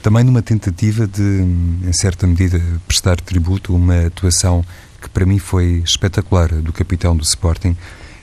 [0.00, 4.64] Também numa tentativa de, em certa medida, prestar tributo a uma atuação
[5.06, 7.76] que para mim foi espetacular, do capitão do Sporting,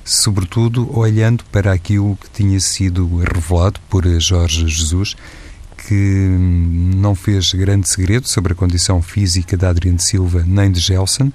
[0.04, 5.15] sobretudo olhando para aquilo que tinha sido revelado por Jorge Jesus,
[5.88, 6.28] que
[6.96, 11.32] não fez grande segredo sobre a condição física de Adriano Silva nem de Gelson.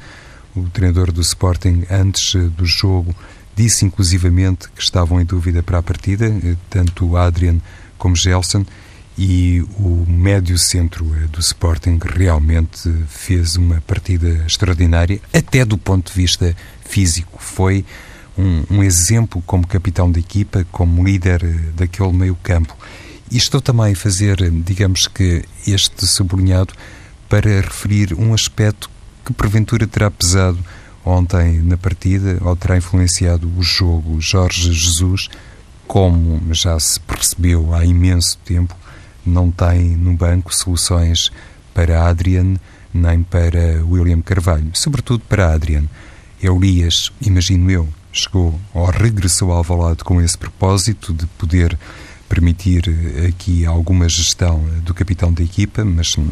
[0.54, 3.14] O treinador do Sporting, antes do jogo,
[3.56, 6.30] disse inclusivamente que estavam em dúvida para a partida,
[6.68, 7.56] tanto Adrian
[7.96, 8.66] como Gelson,
[9.18, 16.14] e o médio centro do Sporting realmente fez uma partida extraordinária, até do ponto de
[16.16, 16.57] vista
[16.88, 17.37] físico.
[17.42, 17.85] Foi
[18.38, 22.76] um, um exemplo como capitão da equipa, como líder daquele meio campo.
[23.28, 26.72] E estou também a fazer, digamos que, este sublinhado
[27.28, 28.88] para referir um aspecto
[29.24, 30.59] que porventura terá pesado
[31.04, 34.20] ontem na partida ou terá influenciado o jogo.
[34.20, 35.28] Jorge Jesus,
[35.88, 38.76] como já se percebeu há imenso tempo,
[39.24, 41.31] não tem no banco soluções
[41.74, 42.57] para Adrian
[42.92, 45.85] nem para William Carvalho, sobretudo para Adrian.
[46.42, 51.78] Elias, imagino eu, chegou ou regressou ao Valado com esse propósito de poder
[52.28, 52.85] permitir
[53.26, 56.28] aqui alguma gestão do capitão da equipa, mas hum,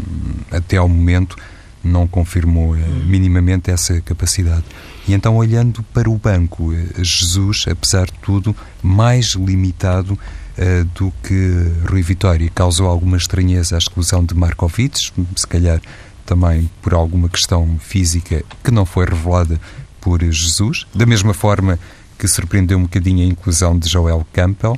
[0.51, 1.37] até ao momento
[1.83, 4.65] não confirmou eh, minimamente essa capacidade.
[5.07, 10.19] E então, olhando para o banco, eh, Jesus, apesar de tudo, mais limitado
[10.59, 15.81] uh, do que Rui Vitória, causou alguma estranheza a exclusão de Markovic, se calhar
[16.25, 19.61] também por alguma questão física que não foi revelada
[20.01, 21.79] por Jesus, da mesma forma
[22.19, 24.77] que surpreendeu um bocadinho a inclusão de Joel Campbell.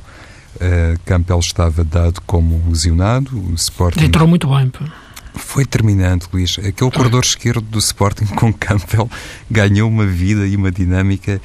[0.55, 4.03] Uh, Campbell estava dado como lesionado, o Sporting...
[4.03, 4.83] Entrou muito bem, pô.
[5.35, 6.57] Foi terminante, Luís.
[6.59, 9.09] Aquele corredor esquerdo do Sporting com Campbell
[9.49, 11.39] ganhou uma vida e uma dinâmica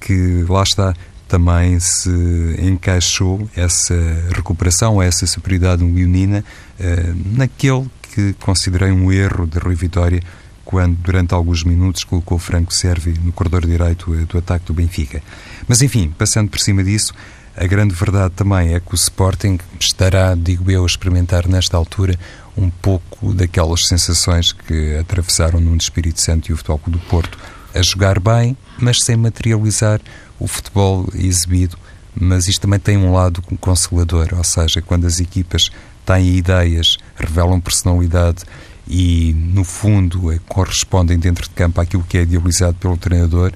[0.00, 0.94] que, lá está,
[1.28, 2.10] também se
[2.58, 3.94] encaixou essa
[4.34, 6.44] recuperação, essa superioridade leonina
[6.78, 10.22] uh, naquele que considerei um erro de Rui Vitória
[10.64, 15.22] quando, durante alguns minutos, colocou Franco Servi no corredor direito uh, do ataque do Benfica.
[15.66, 17.12] Mas, enfim, passando por cima disso,
[17.56, 22.18] a grande verdade também é que o Sporting estará, digo eu, a experimentar nesta altura
[22.56, 27.38] um pouco daquelas sensações que atravessaram no Espírito Santo e o Futebol do Porto,
[27.74, 30.00] a jogar bem, mas sem materializar
[30.38, 31.76] o futebol exibido.
[32.18, 35.70] Mas isto também tem um lado consolador, ou seja, quando as equipas
[36.04, 38.44] têm ideias, revelam personalidade
[38.88, 43.52] e, no fundo, eh, correspondem dentro de campo àquilo que é idealizado pelo treinador,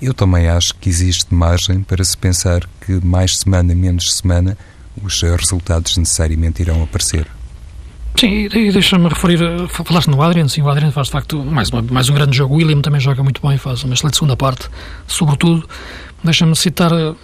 [0.00, 4.56] eu também acho que existe margem para se pensar que mais semana, menos semana,
[5.02, 7.26] os resultados necessariamente irão aparecer.
[8.16, 12.08] Sim, e deixa-me referir, falaste no Adrian, sim, o Adrian faz de facto mais, mais
[12.08, 14.68] um grande jogo, o William também joga muito bem, faz uma excelente segunda parte,
[15.06, 15.68] sobretudo,
[16.24, 17.14] deixa-me citar, eh,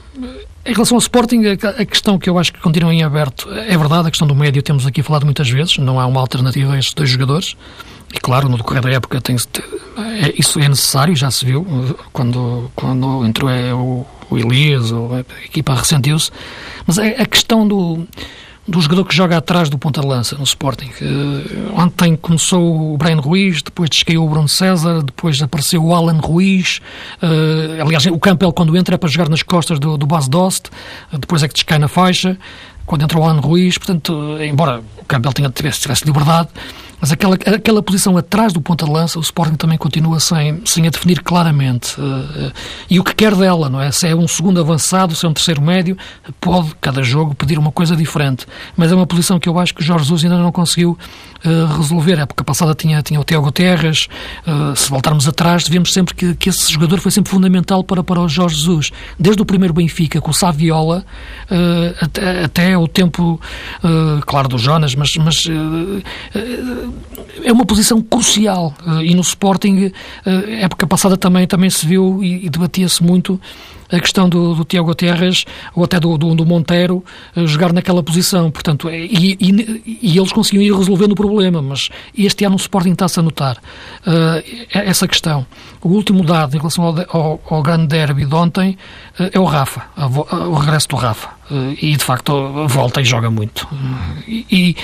[0.66, 4.08] em relação ao Sporting, a questão que eu acho que continua em aberto, é verdade,
[4.08, 6.92] a questão do médio temos aqui falado muitas vezes, não há uma alternativa a estes
[6.92, 7.56] dois jogadores,
[8.14, 11.66] e claro, no decorrer da época tem é, isso é necessário, já se viu,
[12.12, 16.30] quando, quando entrou é, o, o Elias, a equipa ressentiu-se,
[16.86, 18.06] mas é a questão do
[18.66, 20.90] do jogador que joga atrás do ponta-lança no Sporting.
[21.00, 26.18] Uh, ontem começou o Brian Ruiz, depois descaiu o Bruno César, depois apareceu o Alan
[26.18, 26.80] Ruiz.
[27.22, 30.68] Uh, aliás, o Campbell, quando entra, é para jogar nas costas do, do Bas Dost,
[31.12, 32.38] uh, depois é que descai na faixa.
[32.86, 36.48] Quando entra o Alan Ruiz, portanto, embora o Campbell tenha, tivesse, tivesse liberdade,
[37.00, 40.86] mas aquela, aquela posição atrás do ponta de lança, o Sporting também continua sem, sem
[40.86, 41.98] a definir claramente.
[42.00, 42.52] Uh,
[42.90, 43.90] e o que quer dela, não é?
[43.90, 45.96] Se é um segundo avançado, se é um terceiro médio,
[46.40, 48.46] pode, cada jogo, pedir uma coisa diferente.
[48.76, 50.98] Mas é uma posição que eu acho que Jorge Jesus ainda não conseguiu
[51.44, 52.18] uh, resolver.
[52.18, 54.08] A época passada tinha, tinha o Tiago Terras.
[54.46, 58.20] Uh, se voltarmos atrás, vemos sempre que, que esse jogador foi sempre fundamental para, para
[58.20, 58.90] o Jorge Jesus.
[59.18, 61.04] Desde o primeiro Benfica, com o Saviola,
[62.00, 63.40] até, até o tempo,
[64.26, 65.46] claro, do Jonas, mas, mas
[67.44, 69.92] é uma posição crucial eh, e no Sporting,
[70.26, 73.40] eh, época passada também, também se viu e, e debatia-se muito
[73.90, 77.04] a questão do, do Tiago Terras ou até do, do, do Monteiro
[77.36, 78.50] uh, jogar naquela posição.
[78.50, 82.92] Portanto, e, e, e, eles conseguiam ir resolvendo o problema, mas este ano o Sporting
[82.92, 85.46] está-se a notar uh, essa questão.
[85.82, 88.76] O último dado em relação ao, ao, ao grande derby de ontem
[89.18, 91.28] uh, é o Rafa, a, a, o regresso do Rafa.
[91.80, 93.66] e de facto volta e joga muito.
[94.28, 94.76] e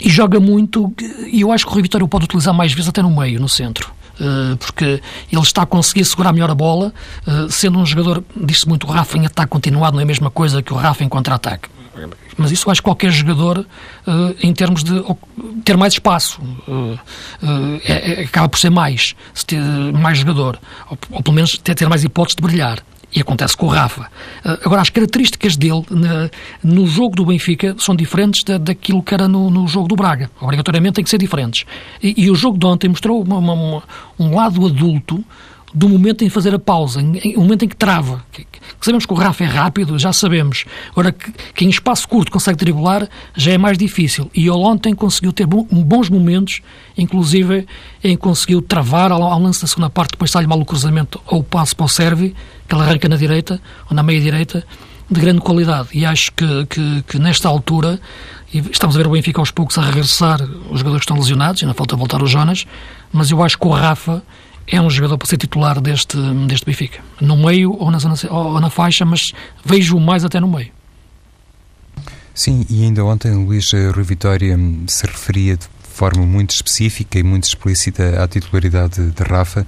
[0.00, 0.92] e joga muito,
[1.26, 3.48] e eu acho que o Rui Vitória pode utilizar mais vezes até no meio, no
[3.48, 3.92] centro.
[4.20, 5.00] Uh, porque
[5.30, 6.92] ele está a conseguir segurar melhor a bola,
[7.26, 10.28] uh, sendo um jogador, diz-se muito, o Rafa em ataque continuado não é a mesma
[10.28, 11.68] coisa que o Rafa em contra-ataque.
[12.36, 15.02] Mas isso acho que qualquer jogador, uh, em termos de
[15.64, 16.40] ter mais espaço,
[17.84, 19.14] é, é, acaba por ser mais,
[20.00, 20.58] mais jogador,
[21.10, 22.82] ou, pelo menos ter mais hipóteses de brilhar.
[23.14, 24.02] E acontece com o Rafa.
[24.44, 25.82] Uh, agora, as características dele
[26.62, 30.30] no jogo do Benfica são diferentes da, daquilo que era no, no, jogo do Braga.
[30.40, 31.64] Obrigatoriamente têm que ser diferentes.
[32.02, 33.82] E, e o jogo de ontem mostrou uma, uma,
[34.18, 35.24] um lado adulto
[35.72, 38.24] do momento em fazer a pausa, em, o momento em que trava.
[38.32, 40.64] Que, que sabemos que o Rafa é rápido, já sabemos.
[40.90, 44.30] Agora, que, que, em espaço curto consegue driblar, já é mais difícil.
[44.34, 46.60] E ele ontem conseguiu ter bons momentos,
[46.96, 47.66] inclusive
[48.02, 51.42] em conseguiu travar ao, ao lance da segunda parte, depois sai-lhe mal o cruzamento ou
[51.42, 52.34] passo para o serve,
[52.68, 54.64] que ele arranca na direita, ou na meia-direita,
[55.10, 55.88] de grande qualidade.
[55.92, 57.98] E acho que, que, que nesta altura,
[58.52, 61.74] estamos a ver o Benfica aos poucos a regressar os jogadores que estão lesionados, ainda
[61.74, 62.66] falta voltar o Jonas,
[63.12, 64.22] mas eu acho que o Rafa
[64.66, 67.00] é um jogador para ser titular deste, deste Benfica.
[67.20, 69.32] No meio ou na, zona, ou na faixa, mas
[69.64, 70.70] vejo mais até no meio.
[72.34, 77.44] Sim, e ainda ontem Luís Rui Vitória se referia de forma muito específica e muito
[77.44, 79.66] explícita à titularidade de Rafa,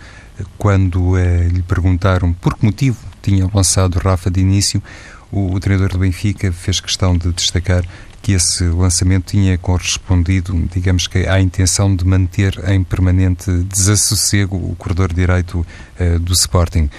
[0.59, 4.83] quando eh, lhe perguntaram por que motivo tinha lançado Rafa de início,
[5.31, 7.85] o, o treinador do Benfica fez questão de destacar
[8.23, 14.75] que esse lançamento tinha correspondido, digamos que, à intenção de manter em permanente desassossego o
[14.77, 15.67] corredor direito
[15.99, 16.91] uh, do Sporting.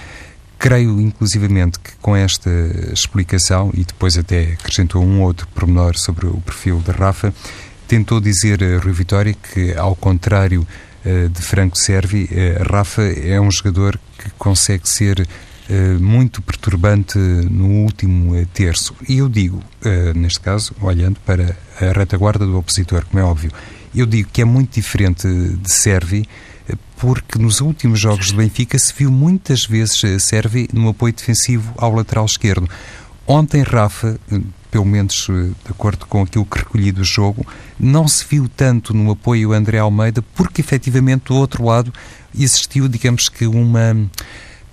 [0.58, 2.50] Creio, inclusivamente, que com esta
[2.92, 7.34] explicação, e depois até acrescentou um outro pormenor sobre o perfil de Rafa,
[7.88, 10.66] tentou dizer a Rui Vitória que, ao contrário
[11.04, 15.28] de Franco Servi, uh, Rafa é um jogador que consegue ser
[15.74, 18.94] eh, muito perturbante no último eh, terço.
[19.08, 23.54] E eu digo, eh, neste caso, olhando para a retaguarda do opositor, como é óbvio,
[23.96, 26.28] eu digo que é muito diferente de Servi,
[26.98, 31.94] porque nos últimos jogos do Benfica se viu muitas vezes Servi no apoio defensivo ao
[31.96, 32.70] lateral esquerdo.
[33.26, 34.20] Ontem, Rafa,
[34.72, 37.46] pelo menos de acordo com aquilo que recolhi do jogo,
[37.78, 41.94] não se viu tanto no apoio a André Almeida, porque efetivamente do outro lado
[42.34, 44.10] existiu, digamos que, uma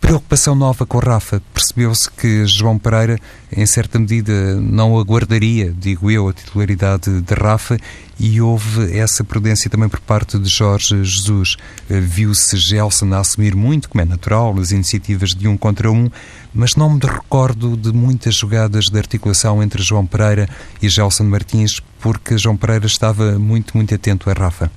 [0.01, 1.43] Preocupação nova com Rafa.
[1.53, 3.19] Percebeu-se que João Pereira,
[3.55, 7.77] em certa medida, não aguardaria, digo eu, a titularidade de Rafa
[8.19, 11.57] e houve essa prudência também por parte de Jorge Jesus.
[11.91, 16.09] Eh, viu-se Gelson a assumir muito, como é natural, as iniciativas de um contra um,
[16.55, 20.49] mas não me recordo de muitas jogadas de articulação entre João Pereira
[20.81, 24.71] e Gelson Martins, porque João Pereira estava muito, muito atento a Rafa.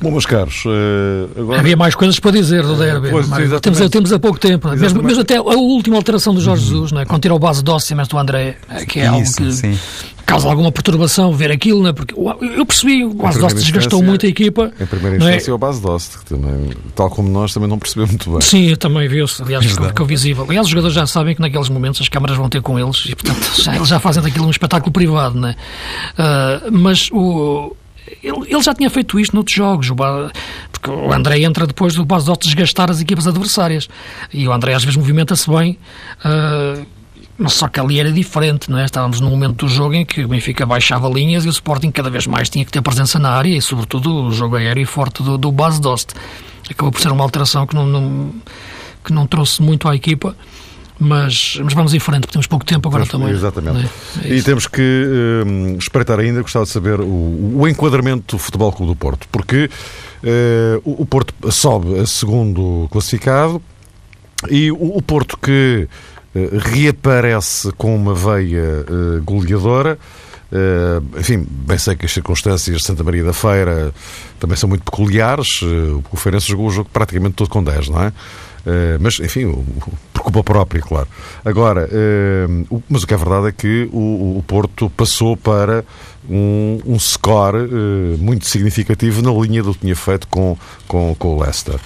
[0.00, 1.60] Bom, meus caros, uh, agora...
[1.60, 3.10] Havia mais coisas para dizer do derby.
[3.10, 3.28] Pois,
[3.60, 4.70] temos, temos há pouco tempo.
[4.70, 6.70] Mesmo, mesmo, até a última alteração do Jorge uhum.
[6.70, 7.04] Jesus, não é?
[7.04, 9.78] quando tirou a base dócil mas do André, eh, que é Isso, algo que sim.
[10.24, 11.92] causa alguma perturbação ver aquilo, não é?
[11.92, 14.72] porque eu percebi, o base dócil desgastou muito a equipa.
[14.80, 15.18] Em primeira é?
[15.18, 15.54] instância, é?
[15.54, 18.40] o base dócil, também, tal como nós, também não percebeu muito bem.
[18.40, 20.44] Sim, eu também vi-se, aliás, ficou visível.
[20.44, 23.14] Aliás, os jogadores já sabem que naqueles momentos as câmaras vão ter com eles e,
[23.14, 25.52] portanto, já, eles já fazem daquilo um espetáculo privado, não é?
[25.52, 27.76] Uh, mas o
[28.22, 29.90] ele, ele, já tinha feito isto noutros jogos,
[30.72, 33.88] porque o André entra depois do Basot desgastar as equipas adversárias.
[34.32, 35.78] E o André às vezes movimenta-se bem,
[36.24, 36.84] uh,
[37.38, 38.84] mas só que ali era diferente, não é?
[38.84, 42.10] Estávamos num momento do jogo em que o Benfica baixava linhas e o Sporting cada
[42.10, 45.38] vez mais tinha que ter presença na área e, sobretudo, o jogo aéreo forte do,
[45.38, 46.10] do Bas Dost.
[46.68, 48.34] Acabou por ser uma alteração que não, não,
[49.04, 50.36] que não trouxe muito à equipa
[51.00, 53.30] mas, mas vamos em frente, porque temos pouco tempo agora também.
[53.30, 53.88] Exatamente.
[54.22, 58.38] É, é e temos que uh, espreitar ainda, gostava de saber o, o enquadramento do
[58.38, 59.64] Futebol Clube do Porto, porque
[60.22, 63.62] uh, o, o, Porto sobe a segundo classificado
[64.50, 65.88] e o, o Porto que
[66.34, 68.84] uh, reaparece com uma veia
[69.24, 69.98] goleadora.
[70.52, 73.94] Uh, enfim, bem sei que as circunstâncias de Santa Maria da Feira
[74.38, 75.62] também são muito peculiares.
[75.62, 78.12] Uh, o Feirense jogou o jogo praticamente todo com 10, não é?
[78.66, 79.64] Uh, mas, enfim,
[80.12, 81.08] por culpa própria, claro.
[81.44, 81.88] Agora,
[82.70, 85.84] o, mas o que é verdade é que o, Porto passou para
[86.28, 91.36] um, um score uh, muito significativo na linha do que tinha feito com, com, com
[91.36, 91.80] o Leicester.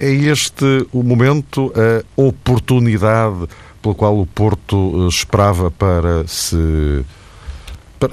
[0.00, 3.48] é este o momento, a oportunidade
[3.82, 7.04] pela qual o Porto esperava para se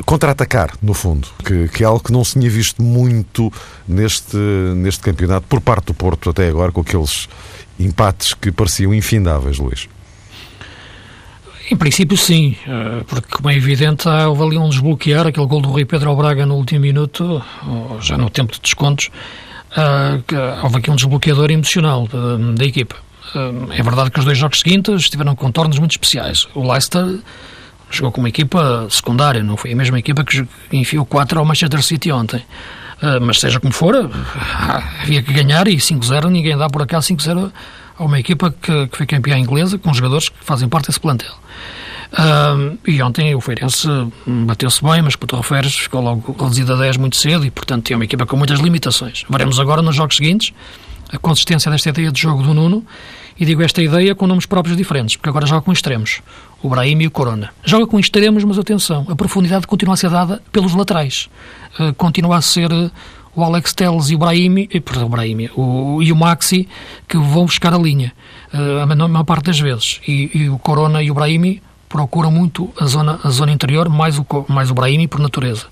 [0.06, 3.52] contra-atacar, no fundo, que, que, é algo que não se tinha visto muito
[3.88, 4.38] neste,
[4.76, 7.28] neste campeonato, por parte do Porto até agora, com aqueles
[7.80, 9.88] empates que pareciam infindáveis, Luís.
[11.72, 15.70] Em princípio, sim, eh, porque, como é evidente, houve ali um desbloquear, aquele gol do
[15.70, 17.44] Rui Pedro Braga no último minuto,
[18.02, 19.12] já no tempo de descontos,
[19.78, 20.22] eh,
[20.64, 22.08] houve aqui um desbloqueador emocional
[22.56, 22.96] da, equipa.
[23.36, 26.48] Eh, é verdade que os dois jogos seguintes estiveram contornos muito especiais.
[26.56, 27.20] O Leicester
[27.90, 31.84] jogou com uma equipa secundária, não foi a mesma equipa que enfiou 4 ao Manchester
[31.84, 32.44] City ontem.
[33.02, 34.12] Uh, mas seja como for, uh,
[35.02, 37.52] havia que ganhar e 5-0, ninguém dá por acaso 5-0
[37.98, 41.34] a uma equipa que, que foi campeã inglesa, com jogadores que fazem parte desse plantel.
[42.12, 43.88] Uh, e ontem o Feirense
[44.26, 47.96] bateu-se bem, mas o Torreferes ficou logo reduzido a 10 muito cedo e, portanto, é
[47.96, 49.26] uma equipa com muitas limitações.
[49.30, 50.54] Veremos agora nos jogos seguintes
[51.12, 52.86] a consistência desta ideia de jogo do Nuno
[53.40, 56.22] e digo esta ideia com nomes próprios diferentes, porque agora joga com extremos,
[56.62, 57.52] o Brahim e o Corona.
[57.64, 61.30] Joga com extremos, mas atenção, a profundidade continua a ser dada pelos laterais.
[61.80, 62.92] Uh, continua a ser uh,
[63.36, 66.68] o Alex Telles e o Brahim, eh, perdão, o Brahim, o, e o Maxi
[67.08, 68.12] que vão buscar a linha,
[68.52, 70.02] a maior parte das vezes.
[70.06, 74.18] E, e, o Corona e o Brahim procuram muito a zona, a zona interior, mais
[74.18, 75.68] o, mais o Brahim por natureza.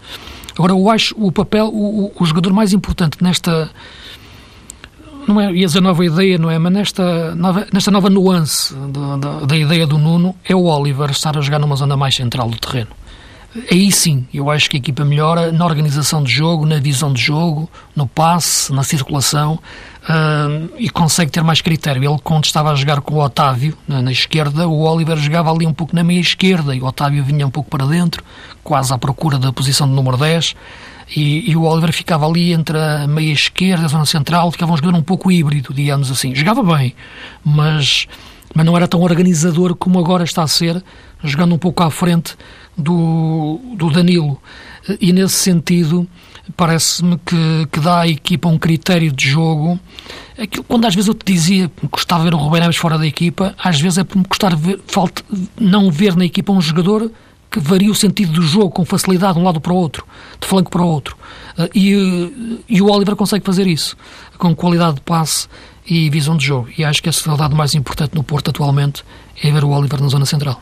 [0.55, 3.69] Agora, eu acho o papel, o, o jogador mais importante nesta
[5.27, 6.57] não é, ia dizer nova ideia, não é?
[6.57, 11.11] Mas nesta nova, nesta nova nuance da, da, da ideia do Nuno, é o Oliver
[11.11, 12.89] estar a jogar numa zona mais central do terreno
[13.71, 17.21] aí sim, eu acho que a equipa melhora na organização de jogo, na visão de
[17.21, 19.59] jogo, no passe, na circulação
[20.03, 22.03] uh, e consegue ter mais critério.
[22.03, 25.65] Ele, quando estava a jogar com o Otávio na, na, esquerda, o Oliver jogava ali
[25.65, 28.23] um pouco na meia esquerda e o Otávio vinha um pouco para dentro,
[28.63, 30.55] quase à procura da posição de número 10.
[31.15, 34.73] E, e, o Oliver ficava ali entre a meia esquerda e a zona central, ficava
[34.73, 36.35] um jogador um pouco híbrido, digamos assim.
[36.35, 36.93] Jogava bem,
[37.43, 38.07] mas,
[38.53, 40.83] mas não era tão organizador como agora está a ser,
[41.23, 42.35] jogando um pouco à frente
[42.77, 44.39] do, do Danilo.
[44.99, 46.07] E nesse sentido,
[46.55, 49.79] parece-me que, que dá à equipa um critério de jogo.
[50.37, 52.97] Aquilo, quando às vezes eu te dizia que gostava de ver o Rubem Neves fora
[52.97, 55.23] da equipa, às vezes é por me gostar ver, falta,
[55.59, 57.11] não ver na equipa um jogador
[57.59, 60.05] que varia o sentido do jogo com facilidade de um lado para o outro,
[60.39, 61.17] de flanco para o outro.
[61.73, 63.97] E, e o Oliver consegue fazer isso,
[64.37, 65.47] com qualidade de passe
[65.85, 66.69] e visão de jogo.
[66.77, 69.03] E acho que esse é dado mais importante no Porto atualmente,
[69.41, 70.61] é ver o Oliver na zona central.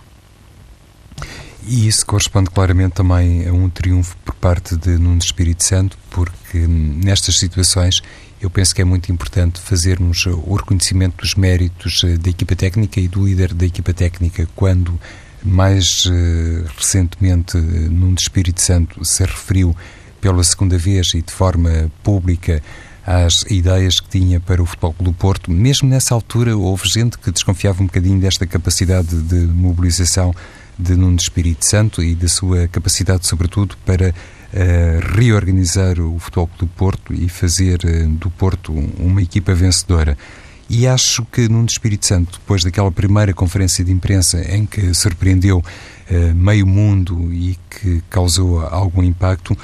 [1.68, 6.60] E isso corresponde claramente também a um triunfo por parte de Nuno Espírito Santo, porque
[6.60, 8.02] nestas situações
[8.40, 13.00] eu penso que é muito importante fazermos o reconhecimento dos méritos eh, da equipa técnica
[13.00, 15.00] e do líder da equipa técnica quando
[15.46, 19.76] mais uh, recentemente Nuno Espírito Santo se referiu
[20.20, 22.62] pela segunda vez e de forma pública
[23.06, 25.52] às ideias que tinha para o Futebol do Porto.
[25.52, 30.34] Mesmo nessa altura houve gente que desconfiava um bocadinho desta capacidade de mobilização
[30.78, 36.68] de Nuno Espírito Santo e da sua capacidade, sobretudo, para uh, reorganizar o Futebol do
[36.68, 40.18] Porto e fazer uh, do Porto uma equipa vencedora.
[40.70, 45.60] E acho que Nuno Espírito Santo, depois daquela primeira conferência de imprensa em que surpreendeu
[45.60, 49.56] uh, meio mundo e que causou algum impacto,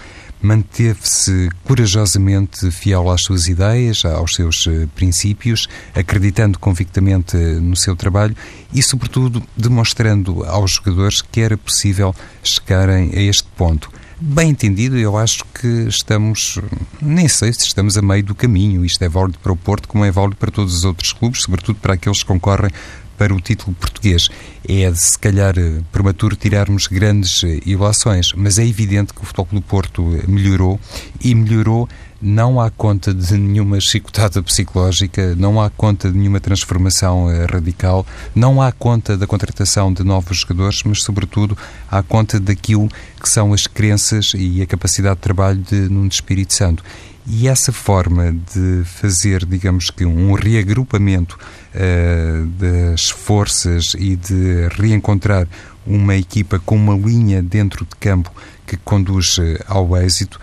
[0.41, 8.36] manteve-se corajosamente fiel às suas ideias, aos seus eh, princípios, acreditando convictamente no seu trabalho
[8.74, 13.91] e, sobretudo, demonstrando aos jogadores que era possível chegarem a este ponto.
[14.24, 16.59] Bem entendido, eu acho que estamos,
[17.01, 18.86] nem sei se estamos a meio do caminho.
[18.86, 21.80] Isto é válido para o Porto, como é válido para todos os outros clubes, sobretudo
[21.80, 22.69] para aqueles que concorrem
[23.17, 24.30] para o título português.
[24.69, 29.47] É se calhar, eh, prematuro tirarmos grandes eh, ilações, mas é evidente que o Futebol
[29.53, 30.80] do Porto eh, melhorou
[31.19, 31.89] e melhorou
[32.22, 38.05] não há conta de nenhuma chicotada psicológica, não há conta de nenhuma transformação radical,
[38.36, 41.57] não há conta da contratação de novos jogadores, mas, sobretudo,
[41.89, 42.88] há conta daquilo
[43.22, 46.84] que são as crenças e a capacidade de trabalho de Nuno Espírito Santo.
[47.28, 51.38] E essa forma de fazer, digamos que, um reagrupamento
[51.74, 55.47] uh, das forças e de reencontrar
[55.86, 58.32] uma equipa com uma linha dentro de campo
[58.65, 60.39] que conduz uh, ao êxito,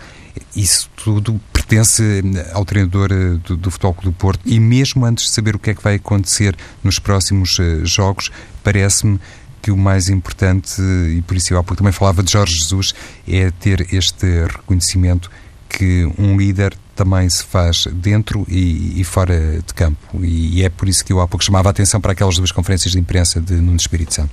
[0.55, 1.39] isso tudo
[1.69, 3.09] pertence eh, ao treinador
[3.45, 5.83] do, do Futebol Clube do Porto e mesmo antes de saber o que é que
[5.83, 8.31] vai acontecer nos próximos uh, jogos,
[8.63, 9.19] parece-me
[9.61, 12.95] que o mais importante, e por isso eu há pouco também falava de Jorge Jesus,
[13.27, 15.29] é ter este reconhecimento
[15.67, 20.23] que um líder também se faz dentro e, e fora de campo.
[20.23, 22.93] E, é por isso que eu há pouco chamava a atenção para aquelas duas conferências
[22.93, 24.31] de imprensa de Nuno Espírito Santo.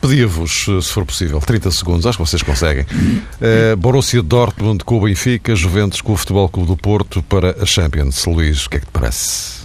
[0.00, 2.84] Pedia-vos, se for possível, 30 segundos, acho que vocês conseguem.
[2.84, 7.66] Uh, Borussia Dortmund com o Benfica, Juventus com o Futebol Clube do Porto para a
[7.66, 8.24] Champions.
[8.26, 9.58] Luís, o que é que te parece?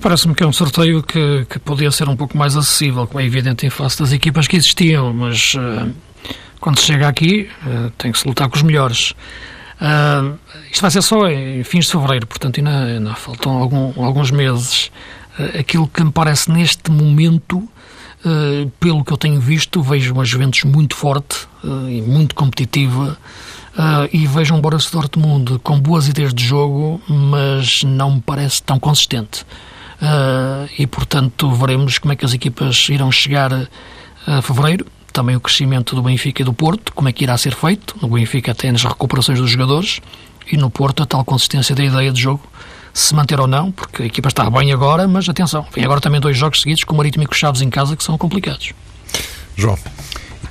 [0.00, 3.24] Parece-me que é um sorteio que, que podia ser um pouco mais acessível, como é
[3.24, 5.90] evidente em face das equipas que existiam, mas uh,
[6.60, 9.14] quando se chega aqui uh, tem que se lutar com os melhores.
[9.80, 10.38] Uh,
[10.70, 14.90] isto vai ser só em fins de fevereiro, portanto ainda, ainda faltam algum, alguns meses.
[15.58, 17.66] Aquilo que me parece neste momento,
[18.24, 21.48] uh, pelo que eu tenho visto, vejo uma Juventus muito forte
[21.90, 23.18] e muito competitiva
[24.12, 28.78] e vejo um Borussia Dortmund com boas ideias de jogo, mas não me parece tão
[28.78, 29.44] consistente.
[30.78, 33.52] e portanto veremos como é que as equipas irão chegar
[34.26, 37.52] a fevereiro também o crescimento do Benfica e do Porto, como é que irá ser
[37.52, 37.96] feito.
[38.00, 40.00] No Benfica até nas recuperações dos jogadores
[40.50, 42.42] e no Porto a tal consistência da ideia de jogo
[42.92, 46.20] se manter ou não, porque a equipa está bem agora, mas atenção, vem agora também
[46.20, 48.72] dois jogos seguidos com o Marítimo e com Chaves em casa que são complicados.
[49.56, 49.78] João.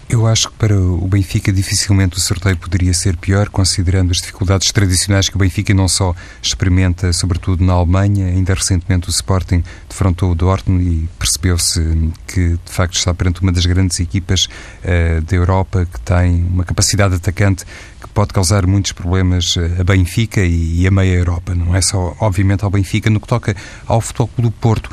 [0.09, 4.71] Eu acho que para o Benfica dificilmente o sorteio poderia ser pior, considerando as dificuldades
[4.71, 10.31] tradicionais que o Benfica não só experimenta, sobretudo na Alemanha, ainda recentemente o Sporting defrontou
[10.31, 11.81] o Dortmund e percebeu-se
[12.25, 16.63] que de facto está perante uma das grandes equipas uh, da Europa que tem uma
[16.63, 17.65] capacidade atacante
[18.01, 21.53] que pode causar muitos problemas a Benfica e, e a meia Europa.
[21.53, 23.53] Não é só, obviamente, ao Benfica, no que toca
[23.85, 24.89] ao Futebol do Porto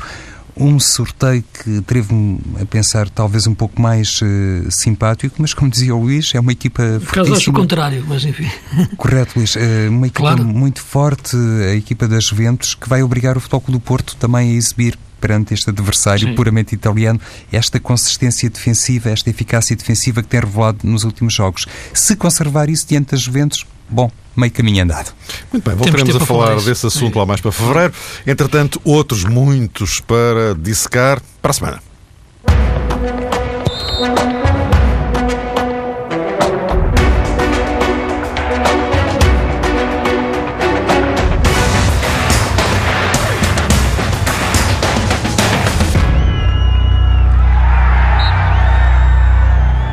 [0.57, 5.95] um sorteio que teve-me a pensar talvez um pouco mais uh, simpático, mas como dizia
[5.95, 8.49] o Luís, é uma equipa Por acaso acho o contrário, mas enfim.
[8.97, 9.55] Correto, Luís.
[9.55, 10.45] Uh, uma equipa claro.
[10.45, 11.35] muito forte,
[11.69, 15.53] a equipa das Juventus, que vai obrigar o Futebol do Porto também a exibir perante
[15.53, 16.35] este adversário Sim.
[16.35, 17.19] puramente italiano,
[17.51, 21.65] esta consistência defensiva, esta eficácia defensiva que tem revelado nos últimos jogos.
[21.93, 25.13] Se conservar isso diante das Juventus, bom, meio caminho andado.
[25.51, 27.93] Muito bem, voltaremos a falar, falar desse assunto lá mais para fevereiro.
[28.25, 31.81] Entretanto, outros muitos para dissecar para a semana.